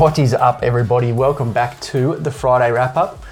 [0.00, 1.12] What is up, everybody?
[1.12, 3.22] Welcome back to the Friday wrap up.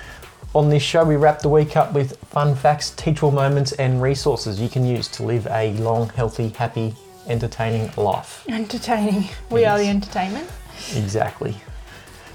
[0.55, 4.61] On this show, we wrap the week up with fun facts, teachable moments, and resources
[4.61, 6.95] you can use to live a long, healthy, happy,
[7.27, 8.45] entertaining life.
[8.51, 9.31] Entertaining.
[9.51, 10.47] We are the entertainment.
[10.95, 11.57] Exactly.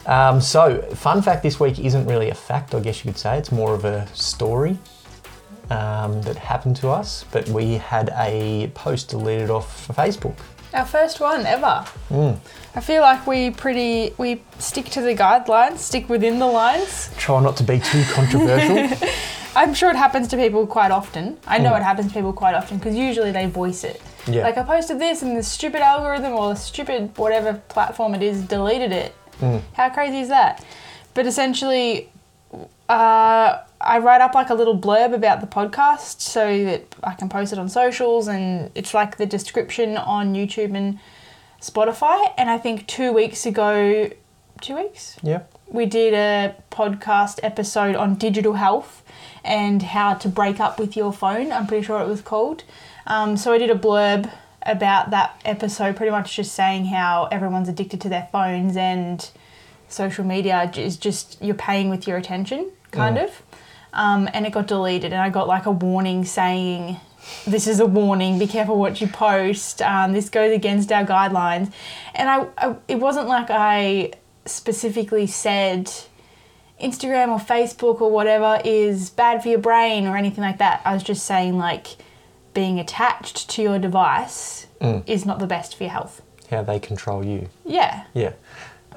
[0.07, 3.37] Um, so, fun fact this week isn't really a fact, I guess you could say.
[3.37, 4.79] It's more of a story
[5.69, 10.39] um, that happened to us, but we had a post deleted off Facebook.
[10.73, 11.85] Our first one ever.
[12.09, 12.37] Mm.
[12.75, 17.09] I feel like we pretty we stick to the guidelines, stick within the lines.
[17.17, 19.07] Try not to be too controversial.
[19.55, 21.37] I'm sure it happens to people quite often.
[21.45, 21.79] I know Mm.
[21.81, 24.01] it happens to people quite often because usually they voice it.
[24.25, 24.41] yeah.
[24.41, 28.41] Like I posted this and the stupid algorithm or the stupid whatever platform it is
[28.41, 29.13] deleted it.
[29.41, 29.61] Mm.
[29.73, 30.65] How crazy is that?
[31.13, 32.09] But essentially,
[32.89, 37.29] uh, I write up like a little blurb about the podcast so that I can
[37.29, 40.99] post it on socials, and it's like the description on YouTube and
[41.61, 42.33] Spotify.
[42.37, 44.09] And I think two weeks ago,
[44.61, 45.43] two weeks, yeah.
[45.67, 49.03] we did a podcast episode on digital health
[49.43, 51.51] and how to break up with your phone.
[51.51, 52.63] I'm pretty sure it was called.
[53.07, 54.31] Um, so I did a blurb
[54.65, 59.29] about that episode, pretty much just saying how everyone's addicted to their phones and
[59.93, 63.23] social media is just you're paying with your attention, kind Mm.
[63.25, 63.41] of.
[63.93, 66.97] Um, and it got deleted, and I got like a warning saying,
[67.45, 68.39] "This is a warning.
[68.39, 69.81] Be careful what you post.
[69.83, 71.71] Um, this goes against our guidelines."
[72.15, 74.11] And I, I, it wasn't like I
[74.45, 75.91] specifically said
[76.81, 80.81] Instagram or Facebook or whatever is bad for your brain or anything like that.
[80.85, 81.87] I was just saying like
[82.53, 85.03] being attached to your device Mm.
[85.07, 86.21] is not the best for your health.
[86.51, 87.47] How they control you.
[87.63, 88.03] Yeah.
[88.13, 88.33] Yeah.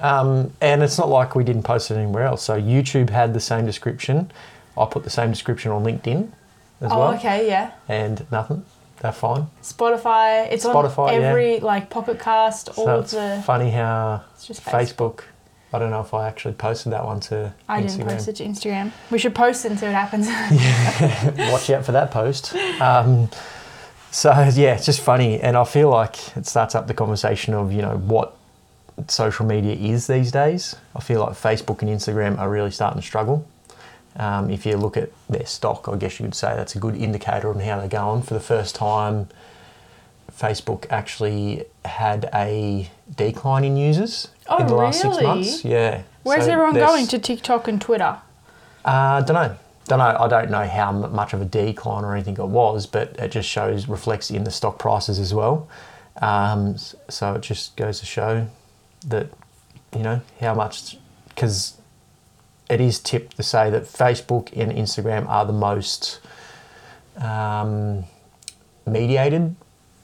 [0.00, 2.42] Um, and it's not like we didn't post it anywhere else.
[2.42, 4.30] So YouTube had the same description.
[4.76, 6.30] I put the same description on LinkedIn
[6.80, 6.92] as well.
[6.92, 7.14] oh, well.
[7.14, 7.72] okay, yeah.
[7.88, 8.64] And nothing.
[9.00, 9.46] They're fine.
[9.62, 10.50] Spotify.
[10.50, 11.28] It's Spotify, on yeah.
[11.28, 13.42] every like Pocket Cast, all so it's the.
[13.44, 14.72] funny how Facebook.
[14.72, 15.24] Facebook.
[15.72, 17.88] I don't know if I actually posted that one to I Instagram.
[17.88, 18.92] didn't post it to Instagram.
[19.10, 20.28] We should post it and see what happens.
[21.52, 22.54] Watch out for that post.
[22.80, 23.28] Um,
[24.10, 27.72] so yeah, it's just funny, and I feel like it starts up the conversation of
[27.72, 28.35] you know what
[29.08, 30.74] social media is these days.
[30.94, 33.46] I feel like Facebook and Instagram are really starting to struggle.
[34.16, 36.96] Um, if you look at their stock, I guess you could say that's a good
[36.96, 38.22] indicator on how they're going.
[38.22, 39.28] For the first time,
[40.32, 45.64] Facebook actually had a decline in users Oh, in the last six months.
[45.64, 46.02] Yeah.
[46.22, 48.16] Where's So everyone going to TikTok and Twitter?
[48.84, 49.56] uh, don't know.
[49.86, 50.16] Don't know.
[50.18, 53.48] I don't know how much of a decline or anything it was, but it just
[53.48, 55.68] shows reflects in the stock prices as well.
[56.20, 58.48] Um, so it just goes to show
[59.06, 59.28] that
[59.94, 61.78] you know how much because
[62.68, 66.20] it is tipped to say that Facebook and Instagram are the most
[67.18, 68.04] um,
[68.86, 69.54] mediated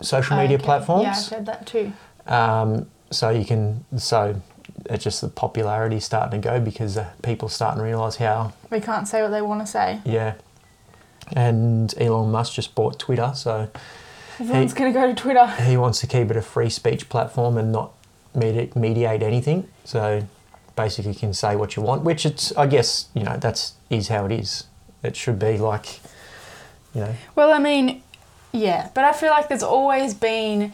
[0.00, 0.64] social media Okay.
[0.64, 1.02] platforms.
[1.04, 1.92] Yeah, I've heard that too.
[2.26, 4.40] Um, so you can so
[4.86, 8.80] it's just the popularity starting to go because uh, people starting to realise how They
[8.80, 10.00] can't say what they want to say.
[10.04, 10.34] yeah.
[11.34, 13.70] And Elon Musk just bought Twitter, so
[14.40, 15.46] Everyone's going to go to Twitter.
[15.62, 17.92] he wants to keep it a free speech platform and not
[18.34, 19.68] medi- mediate anything.
[19.84, 20.26] So
[20.76, 24.08] basically, you can say what you want, which it's I guess you know that's is
[24.08, 24.64] how it is.
[25.02, 26.00] It should be like,
[26.94, 28.02] you know, Well, I mean,
[28.52, 30.72] yeah, but I feel like there's always been,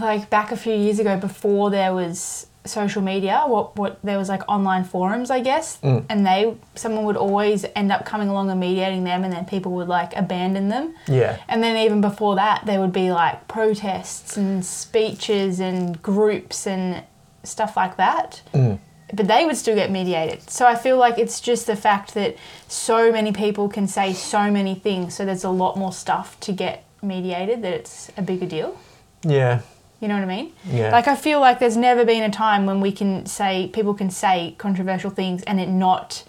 [0.00, 4.28] like back a few years ago, before there was social media, what what there was
[4.28, 6.04] like online forums, I guess, Mm.
[6.08, 9.72] and they someone would always end up coming along and mediating them, and then people
[9.72, 10.94] would like abandon them.
[11.06, 16.66] yeah, And then even before that, there would be like protests and speeches and groups
[16.66, 17.02] and
[17.44, 18.42] stuff like that.
[18.52, 18.78] mm,
[19.12, 20.50] But they would still get mediated.
[20.50, 22.36] So I feel like it's just the fact that
[22.68, 25.14] so many people can say so many things.
[25.14, 28.76] So there's a lot more stuff to get mediated that it's a bigger deal.
[29.22, 29.60] yeah,
[30.00, 30.52] You know what I mean?
[30.64, 33.94] yeah, Like I feel like there's never been a time when we can say people
[33.94, 36.22] can say controversial things and it not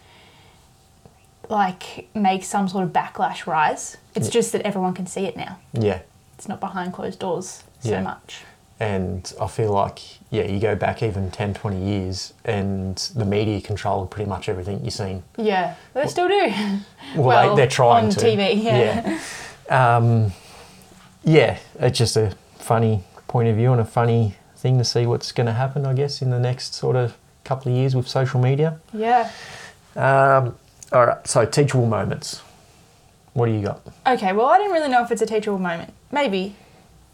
[1.49, 3.97] like make some sort of backlash rise.
[4.15, 4.33] It's Yeah.
[4.33, 5.57] just that everyone can see it now.
[5.73, 5.99] yeah.
[6.37, 8.01] It's not behind closed doors so Yeah.
[8.01, 8.43] much.
[8.79, 9.99] And I feel like,
[10.31, 14.79] yeah, you go back even 10, 20 years and the media controlled pretty much everything
[14.85, 15.23] you've seen.
[15.37, 16.53] Yeah, they still do.
[17.15, 18.19] Well, Well, they, they're trying on to.
[18.21, 19.17] TV, yeah.
[19.69, 19.95] Yeah.
[19.97, 20.31] Um,
[21.25, 25.31] yeah, it's just a funny point of view and a funny thing to see what's
[25.31, 27.15] going to happen, I guess, in the next sort of
[27.45, 28.79] couple of years with social media.
[28.93, 29.31] Yeah.
[29.95, 30.57] Um,
[30.91, 32.41] all right, so teachable moments.
[33.33, 33.81] What do you got?
[34.05, 35.93] Okay, well, I didn't really know if it's a teachable moment.
[36.11, 36.55] Maybe.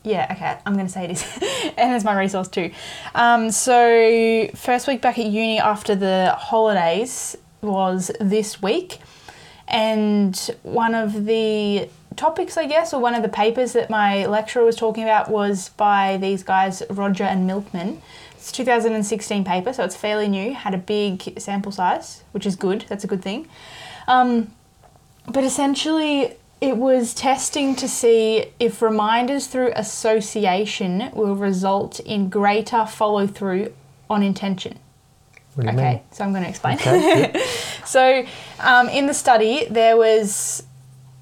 [0.03, 1.23] Yeah, okay, I'm going to say it is.
[1.77, 2.71] and it's my resource too.
[3.13, 8.99] Um, so, first week back at uni after the holidays was this week.
[9.67, 14.63] And one of the topics, I guess, or one of the papers that my lecturer
[14.65, 18.01] was talking about was by these guys, Roger and Milkman.
[18.33, 20.53] It's 2016 paper, so it's fairly new.
[20.53, 22.85] Had a big sample size, which is good.
[22.89, 23.47] That's a good thing.
[24.07, 24.51] Um,
[25.27, 32.85] but essentially, it was testing to see if reminders through association will result in greater
[32.85, 33.73] follow through
[34.09, 34.79] on intention.
[35.55, 36.01] What do you Okay, mean?
[36.11, 36.75] so I'm going to explain.
[36.75, 37.33] Okay.
[37.85, 38.25] So,
[38.61, 40.63] um, in the study, there was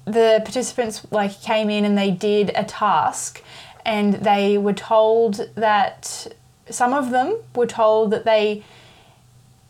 [0.04, 3.42] the participants like came in and they did a task,
[3.84, 6.26] and they were told that
[6.70, 8.64] some of them were told that they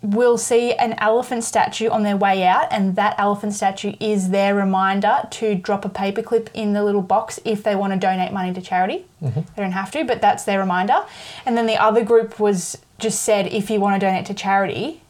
[0.03, 4.55] will see an elephant statue on their way out, and that elephant statue is their
[4.55, 8.53] reminder to drop a paperclip in the little box if they want to donate money
[8.53, 9.07] to charity.
[9.23, 9.41] Mm-hmm.
[9.41, 11.05] They don't have to, but that's their reminder.
[11.47, 15.01] And then the other group was just said if you want to donate to charity,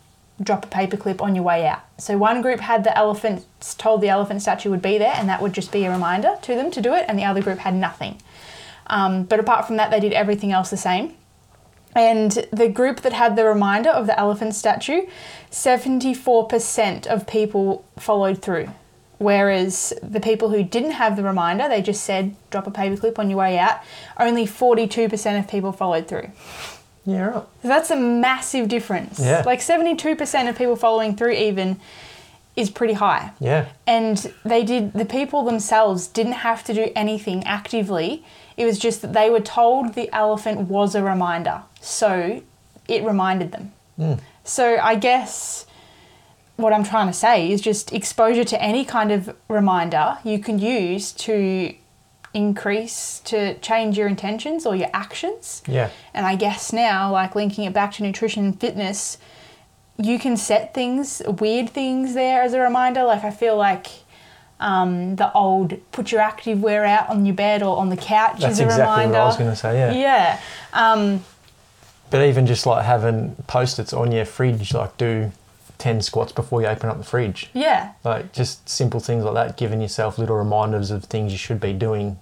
[0.42, 1.82] drop a paperclip on your way out.
[1.98, 3.46] So one group had the elephant
[3.78, 6.54] told the elephant statue would be there, and that would just be a reminder to
[6.54, 8.20] them to do it, and the other group had nothing.
[8.86, 11.14] Um, but apart from that, they did everything else the same.
[11.96, 15.06] And the group that had the reminder of the elephant statue,
[15.50, 18.69] 74% of people followed through.
[19.19, 23.31] Whereas the people who didn't have the reminder, they just said, drop a paperclip on
[23.31, 23.81] your way out,
[24.19, 26.31] only 42% of people followed through.
[27.06, 27.45] Yeah, right.
[27.62, 29.21] That's a massive difference.
[29.21, 29.43] Yeah.
[29.45, 31.81] Like 72% of people following through, even,
[32.56, 33.33] is pretty high.
[33.41, 33.69] Yeah.
[33.87, 38.25] And they did, the people themselves didn't have to do anything actively.
[38.56, 41.62] It was just that they were told the elephant was a reminder.
[41.81, 42.43] So
[42.89, 43.73] it reminded them.
[43.99, 44.21] Mm.
[44.45, 45.67] So I guess
[46.56, 50.59] what I'm trying to say is just exposure to any kind of reminder you can
[50.59, 51.75] use to
[52.34, 55.62] increase, to change your intentions or your actions.
[55.66, 55.90] Yeah.
[56.12, 59.19] And I guess now, like linking it back to nutrition and fitness,
[59.96, 63.04] you can set things, weird things there as a reminder.
[63.04, 63.86] Like I feel like
[64.60, 68.40] um, the old put your active wear out on your bed or on the couch
[68.40, 69.12] That's is a exactly reminder.
[69.14, 69.78] what I was going to say.
[69.78, 69.92] Yeah.
[69.92, 70.40] Yeah.
[70.72, 71.25] Um,
[72.10, 75.31] But even just like having post-its on your fridge, like do
[75.78, 77.50] ten squats before you open up the fridge.
[77.52, 77.92] yeah.
[78.04, 81.72] Like just simple things like that, giving yourself little reminders of things you should be
[81.72, 82.19] doing.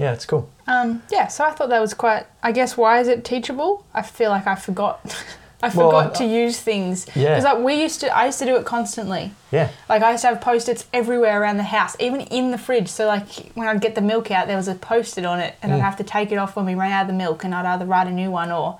[0.00, 0.48] Yeah, it's cool.
[0.66, 2.24] Um, yeah, so I thought that was quite.
[2.42, 3.84] I guess why is it teachable?
[3.92, 5.00] I feel like I forgot.
[5.62, 7.34] I Well, forgot I- to use things Yeah.
[7.36, 8.16] because like we used to.
[8.16, 9.32] I used to do it constantly.
[9.52, 9.68] Yeah.
[9.90, 12.88] Like I used to have post-its everywhere around the house, even in the fridge.
[12.88, 15.70] So like when I'd get the milk out, there was a post-it on it, and
[15.72, 15.84] I'd Mm.
[15.84, 17.84] have to take it off when we ran out of the milk, and I'd either
[17.84, 18.78] write a new one or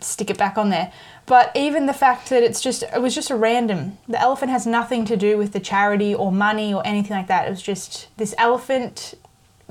[0.00, 0.90] stick it back on there.
[1.26, 3.98] But even the fact that it's just it was just a random.
[4.08, 7.46] The elephant has nothing to do with the charity or money or anything like that.
[7.46, 9.14] It was just this elephant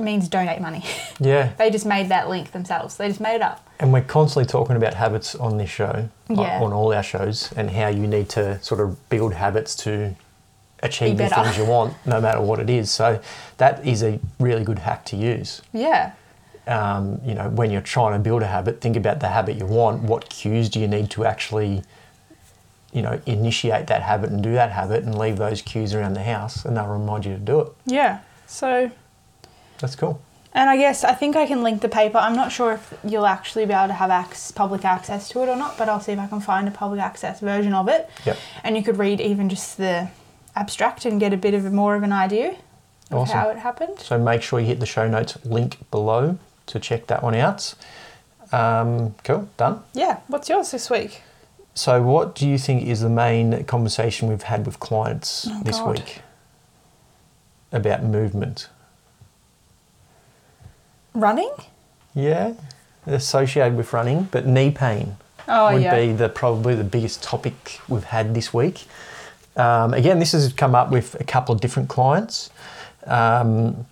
[0.01, 0.83] means donate money.
[1.19, 1.53] Yeah.
[1.57, 2.97] they just made that link themselves.
[2.97, 3.67] They just made it up.
[3.79, 6.61] And we're constantly talking about habits on this show, like, Yeah.
[6.63, 10.15] on all our shows, and how you need to sort of build habits to
[10.83, 12.89] achieve Be the things you want, no matter what it is.
[12.91, 13.19] So
[13.57, 15.61] that is a really good hack to use.
[15.73, 16.13] Yeah.
[16.67, 19.65] Um, you know, when you're trying to build a habit, think about the habit you
[19.67, 20.01] want.
[20.03, 21.83] What cues do you need to actually,
[22.93, 26.23] you know, initiate that habit and do that habit, and leave those cues around the
[26.23, 27.67] house, and they'll remind you to do it.
[27.85, 28.19] Yeah.
[28.47, 28.91] So
[29.81, 30.21] That's cool.
[30.53, 32.17] And I guess I think I can link the paper.
[32.17, 35.47] I'm not sure if you'll actually be able to have ac- public access to it
[35.49, 38.09] or not, but I'll see if I can find a public access version of it.
[38.25, 38.37] Yep.
[38.63, 40.09] And you could read even just the
[40.55, 42.49] abstract and get a bit of a, more of an idea
[43.11, 43.37] of Awesome.
[43.37, 43.99] how it happened.
[43.99, 47.73] So make sure you hit the show notes link below to check that one out.
[48.51, 49.81] Um, cool, done.
[49.93, 50.19] Yeah.
[50.27, 51.21] What's yours this week?
[51.73, 55.79] So, what do you think is the main conversation we've had with clients Oh, this
[55.79, 55.91] God.
[55.99, 56.19] week
[57.71, 58.67] about movement?
[61.13, 61.51] Running?
[62.13, 62.53] Yeah,
[63.05, 65.95] associated with running, but knee pain Oh would yeah.
[65.99, 68.85] be the probably the biggest topic we've had this week.
[69.57, 72.49] Um, again, this has come up with a couple of different clients.
[73.05, 73.85] Um,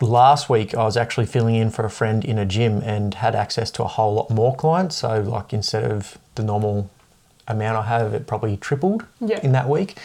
[0.00, 3.34] last week, I was actually filling in for a friend in a gym and had
[3.34, 4.96] access to a whole lot more clients.
[4.96, 6.90] So, like instead of the normal
[7.46, 9.38] amount I have, it probably tripled Yeah.
[9.42, 9.98] in that week.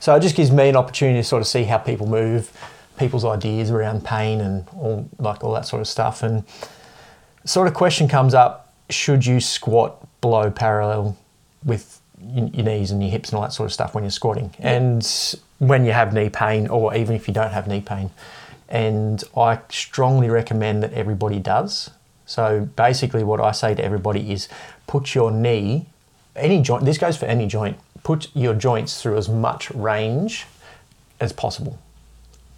[0.00, 2.50] So it just gives me an opportunity to sort of see how people move,
[2.98, 6.22] people's ideas around pain and all like all that sort of stuff.
[6.22, 6.44] And
[7.44, 11.16] sort of question comes up: Should you squat below parallel
[11.64, 14.54] with your knees and your hips and all that sort of stuff when you're squatting?
[14.58, 15.06] And
[15.58, 18.10] when you have knee pain, or even if you don't have knee pain,
[18.68, 21.90] and I strongly recommend that everybody does.
[22.26, 24.48] So basically, what I say to everybody is
[24.86, 25.86] put your knee,
[26.36, 30.46] any joint, this goes for any joint, put your joints through as much range
[31.20, 31.78] as possible,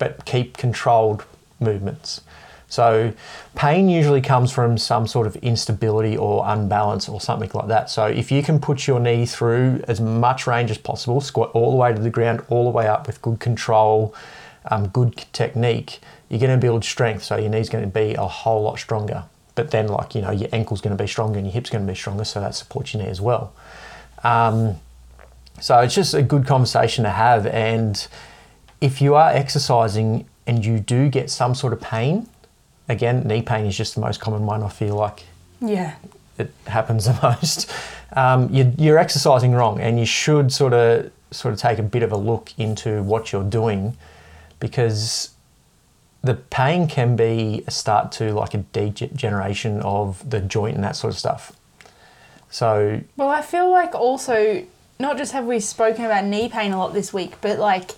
[0.00, 1.24] but keep controlled
[1.60, 2.22] movements.
[2.68, 3.12] So,
[3.56, 7.90] pain usually comes from some sort of instability or unbalance or something like that.
[7.90, 11.70] So, if you can put your knee through as much range as possible, squat all
[11.72, 14.14] the way to the ground, all the way up with good control,
[14.70, 17.24] um, good technique, you're going to build strength.
[17.24, 19.24] So, your knee's going to be a whole lot stronger.
[19.56, 21.84] but then like you know your ankle's going to be stronger and your hips going
[21.84, 23.52] to be stronger, so that supports your knee as well.
[24.22, 24.76] Um,
[25.60, 28.06] so it's just a good conversation to have, and
[28.80, 32.28] if you are exercising and you do get some sort of pain,
[32.88, 34.62] again, knee pain is just the most common one.
[34.62, 35.24] I feel like
[35.60, 35.94] Yeah.
[36.38, 37.70] it happens the most.
[38.16, 42.02] Um, you, you're exercising wrong, and you should sort of sort of take a bit
[42.02, 43.96] of a look into what you're doing,
[44.58, 45.30] because
[46.22, 50.96] the pain can be a start to like a degeneration of the joint and that
[50.96, 51.52] sort of stuff.
[52.50, 54.64] So Well, I feel like also,
[54.98, 57.92] not just have we spoken about knee pain a lot this week, but like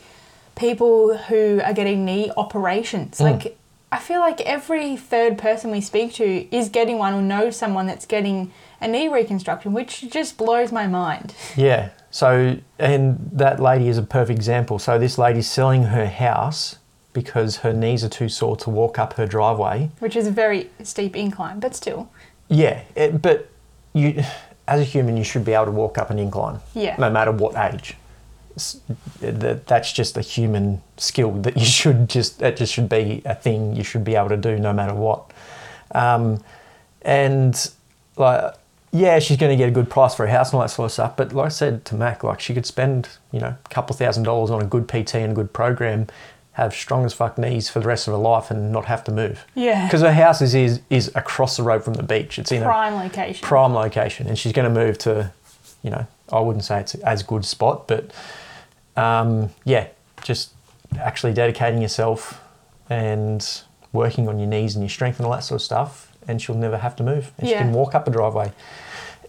[0.55, 3.19] people who are getting knee operations.
[3.19, 3.33] Mm.
[3.33, 3.59] Like,
[3.91, 7.87] I feel like every third person we speak to is getting one or knows someone
[7.87, 11.35] that's getting a knee reconstruction, which just blows my mind.
[11.57, 11.91] Yeah.
[12.11, 14.79] So, and that lady is a perfect example.
[14.79, 16.77] So, this lady's selling her house
[17.13, 19.91] because her knees are too sore to walk up her driveway.
[19.99, 22.11] Which is a very steep incline, but still.
[22.49, 23.49] Yeah, it, but
[23.93, 24.23] you,
[24.69, 26.61] as a human, you should be able to walk up an incline.
[26.75, 26.97] Yeah.
[26.99, 27.97] No matter what age.
[29.21, 33.35] That- That's just a human skill that you should just that just should be a
[33.35, 35.31] thing you should be able to do no matter what.
[35.95, 36.43] Um,
[37.03, 37.71] and
[38.17, 38.55] like
[38.95, 40.85] yeah, she's going to get a good price for a house and all that sort
[40.87, 41.17] of stuff.
[41.17, 44.25] But like I said to Mac, like she could spend you know a couple thousand
[44.25, 46.09] dollars on a good PT and a good program,
[46.53, 49.11] have strong as fuck knees for the rest of her life and not have to
[49.13, 49.47] move.
[49.55, 49.87] Yeah.
[49.87, 52.39] Because her house is, is is across the road from the beach.
[52.39, 53.47] It's in a Prime location.
[53.49, 55.33] prime location, and she's going to move to,
[55.83, 58.11] you know, I wouldn't say it's as good spot, but
[58.97, 59.89] um, yeah,
[60.23, 60.53] just
[60.99, 62.41] actually dedicating yourself
[62.89, 63.63] and
[63.93, 66.57] working on your knees and your strength and all that sort of stuff, and she'll
[66.57, 68.53] never have to move, and she can walk up a driveway.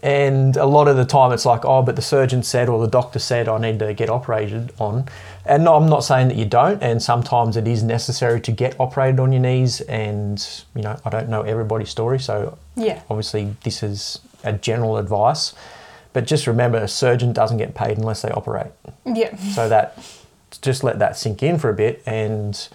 [0.02, 2.90] And a lot of the time, it's like, oh, but the surgeon said or the
[2.90, 5.06] doctor said I need to get operated on.
[5.46, 6.82] And no, I'm not saying that you don't.
[6.82, 9.80] And sometimes it is necessary to get operated on your knees.
[9.82, 10.46] And
[10.76, 13.00] you know, I don't know everybody's story, so yeah.
[13.08, 15.54] obviously this is a general advice
[16.14, 18.72] but just remember a surgeon doesn't get paid unless they operate
[19.04, 19.36] Yeah.
[19.36, 19.98] so that
[20.62, 22.68] just let that sink in for a bit and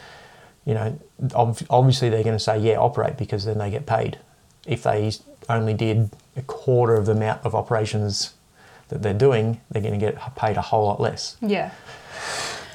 [0.66, 1.00] you know
[1.34, 4.20] ob- obviously they're going to say yeah operate because then they get paid
[4.68, 5.12] if they
[5.48, 8.34] only did a quarter of the amount of operations
[8.90, 11.72] that they're doing they're going to get paid a whole lot less Yeah.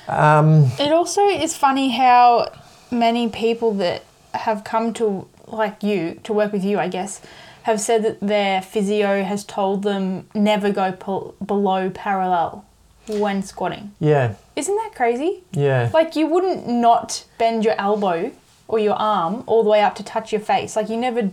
[0.09, 2.50] um, It also is funny how
[2.90, 4.02] many people that
[4.33, 7.21] have come to like you to work with you, I guess,
[7.64, 12.64] have said that their physio has told them never go pol- below parallel
[13.09, 13.92] when squatting.
[14.00, 15.42] yeah Isn't that crazy?
[15.52, 18.30] yeah Like you wouldn't not bend your elbow
[18.68, 20.75] or your arm all the way up to touch your face.
[20.76, 21.30] Like you never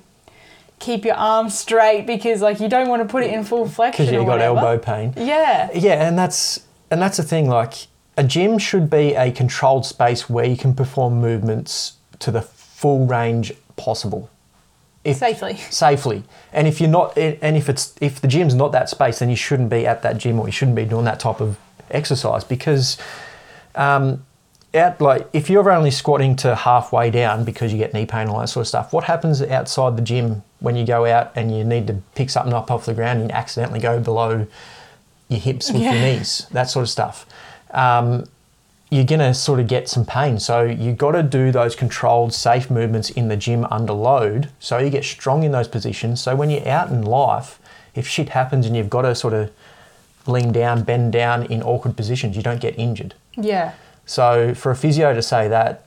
[0.79, 4.05] keep your arm straight because like you don't want to put it in full flexion.
[4.05, 4.57] because you've got whatever.
[4.59, 5.69] elbow pain Yeah.
[5.73, 7.47] Yeah, and that's and that's the thing.
[7.47, 12.41] Like a gym should be a controlled space where you can perform movements to the
[12.41, 14.29] full range possible.
[15.03, 15.55] If, Safely.
[15.69, 16.23] safely.
[16.53, 19.35] And if you're not, and if it's if the gym's not that space, then you
[19.35, 21.57] shouldn't be at that gym or you shouldn't be doing that type of
[21.89, 22.97] exercise because,
[23.75, 24.23] um,
[24.73, 28.29] out like if you're only squatting to halfway down because you get knee pain and
[28.29, 31.55] all that sort of stuff, what happens outside the gym when you go out and
[31.55, 34.47] you need to pick something up off the ground and you accidentally go below
[35.27, 37.25] your hips with your knees, that sort of stuff.
[37.71, 38.25] Um,
[38.91, 40.37] you're gonna sort of get some pain.
[40.37, 44.77] So you've got to do those controlled, safe movements in the gym under load, so
[44.77, 46.21] you get strong in those positions.
[46.21, 47.57] So when you're out in life,
[47.95, 49.49] if shit happens and you've got to sort of
[50.27, 53.15] lean down, bend down in awkward positions, you don't get injured.
[53.37, 53.73] Yeah.
[54.05, 55.83] So for a physio to say that,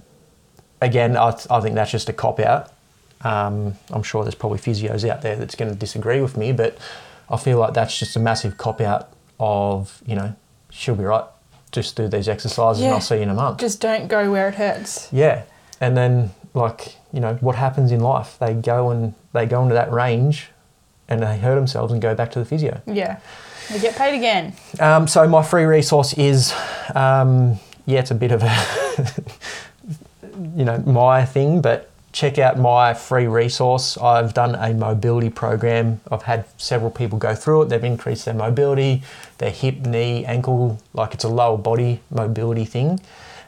[0.80, 2.72] again, I, I think that's just a cop out.
[3.20, 6.78] Um, I'm sure there's probably physios out there that's going to disagree with me, but
[7.28, 10.34] I feel like that's just a massive cop out of, you know,
[10.70, 11.24] she'll be right.
[11.74, 13.58] Just do these exercises and I'll see you in a month.
[13.58, 15.08] Just don't go where it hurts.
[15.12, 15.42] Yeah,
[15.80, 18.36] and then like you know what happens in life?
[18.38, 20.50] They go and they go into that range,
[21.08, 22.80] and they hurt themselves and go back to the physio.
[22.86, 23.18] Yeah.
[23.70, 24.54] They get paid again.
[24.78, 26.52] Um, so my free resource is,
[26.94, 29.14] um, yeah, it's a bit of a,
[30.56, 33.98] you know, my thing, but check out my free resource.
[33.98, 36.00] I've done a mobility program.
[36.12, 37.68] I've had several people go through it.
[37.70, 39.02] They've increased their mobility,
[39.38, 43.00] their hip, knee, ankle, like it's a lower body mobility thing.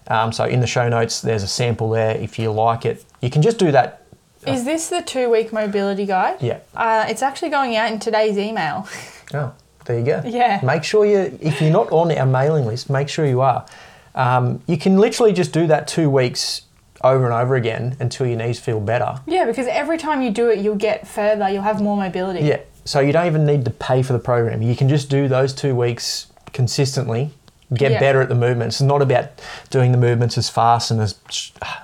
[0.08, 2.16] Um, so in the show notes, there's a sample there.
[2.16, 4.02] If you like it, you can just do that.
[4.44, 6.42] Is this the two week mobility guide?
[6.42, 6.58] Yeah.
[6.74, 8.86] Uh, it's actually going out in today's email.
[9.34, 9.52] Oh,
[9.86, 10.22] there you go.
[10.24, 10.60] Yeah.
[10.62, 13.66] Make sure you, if you're not on our mailing list, make sure you are.
[14.14, 16.62] Um, you can literally just do that two weeks
[17.02, 19.20] over and over again until your knees feel better.
[19.26, 22.40] yeah, because every time you do it, you'll get further, you'll have more mobility.
[22.44, 22.60] Yeah.
[22.84, 24.62] So you don't even need to pay for the program.
[24.62, 27.30] You can just do those two weeks consistently
[27.74, 27.98] Get Yeah.
[27.98, 28.76] better at the movements.
[28.76, 29.26] It's not about
[29.70, 31.16] doing the movements as fast and as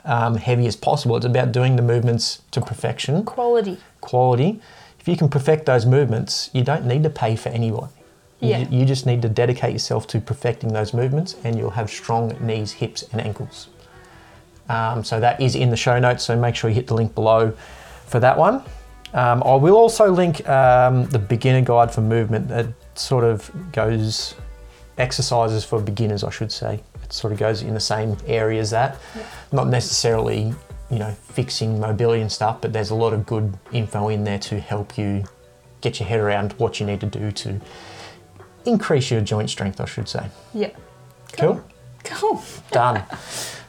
[0.04, 1.16] um, heavy as possible.
[1.16, 3.78] It's about doing the movements to perfection, Quality.
[4.00, 4.60] quality.
[5.00, 7.88] If you can perfect those movements, you don't need to pay for anyone.
[8.38, 8.58] You, Yeah.
[8.70, 12.74] you just need to dedicate yourself to perfecting those movements, and you'll have strong knees,
[12.74, 13.66] hips, and ankles.
[14.72, 16.24] Um, so that is in the show notes.
[16.24, 17.52] So make sure you hit the link below
[18.06, 18.62] for that one.
[19.12, 24.34] Um, I will also link um, the beginner guide for movement that sort of goes
[24.96, 26.82] exercises for beginners, I should say.
[27.02, 28.98] It sort of goes in the same area as that.
[29.52, 30.54] Not necessarily,
[30.90, 34.38] you know, fixing mobility and stuff, but there's a lot of good info in there
[34.38, 35.24] to help you
[35.82, 37.60] get your head around what you need to do to
[38.64, 40.28] increase your joint strength, I should say.
[40.54, 40.70] Yeah.
[41.32, 41.62] Cool.
[42.04, 42.42] Cool.
[42.70, 43.04] Done.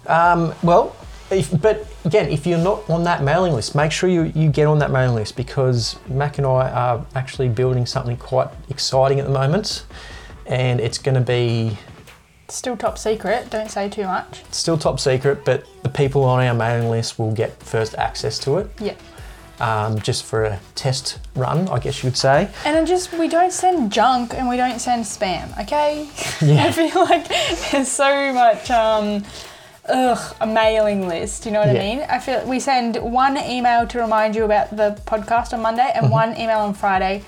[0.07, 0.95] Um, well,
[1.31, 4.67] if, but again, if you're not on that mailing list, make sure you, you get
[4.67, 9.25] on that mailing list because Mac and I are actually building something quite exciting at
[9.25, 9.85] the moment.
[10.45, 11.77] And it's going to be
[12.49, 13.49] Still top secret.
[13.49, 14.43] Don't say too much.
[14.51, 18.57] still top secret, but the people on our mailing list will get first access to
[18.57, 18.93] it Yeah.
[19.59, 22.49] um, just for a test run, I guess you'd say.
[22.65, 26.07] And it just we don't send junk and we don't send spam, okay?
[26.45, 26.65] Yeah.
[26.65, 27.27] I feel like
[27.71, 29.23] there's so much um
[29.89, 31.81] ugh, a mailing list, you know what Yeah.
[31.81, 31.99] I mean?
[32.09, 36.05] I feel we send one email to remind you about the podcast on Monday and
[36.05, 36.13] Mm-hmm.
[36.13, 37.23] one email on Friday,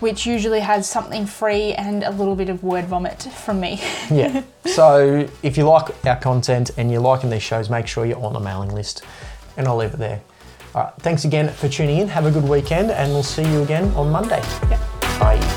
[0.00, 3.80] which usually has something free and a little bit of word vomit from me.
[4.10, 4.42] Yeah.
[4.66, 8.32] so if you like our content and you're liking these shows, make sure you're on
[8.32, 9.02] the mailing list.
[9.56, 10.20] And I'll leave it there.
[10.74, 10.92] All right.
[10.98, 12.08] Thanks again for tuning in.
[12.08, 14.42] Have a good weekend, and we'll see you again on Monday.
[14.68, 14.80] Yeah.
[15.20, 15.53] Bye.